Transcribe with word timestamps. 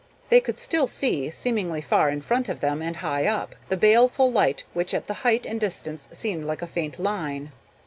They 0.29 0.39
could 0.41 0.57
still 0.57 0.87
see, 0.87 1.29
seemingly 1.29 1.79
far 1.79 2.09
in 2.09 2.21
front 2.21 2.49
of 2.49 2.59
them 2.59 2.81
and 2.81 2.95
high 2.95 3.27
up, 3.27 3.53
the 3.69 3.77
baleful 3.77 4.31
light 4.31 4.63
which 4.73 4.95
at 4.95 5.05
the 5.05 5.13
height 5.21 5.45
and 5.45 5.59
distance 5.59 6.09
seemed 6.11 6.43
like 6.45 6.63
a 6.63 6.65
faint 6.67 6.97
line. 6.97 7.51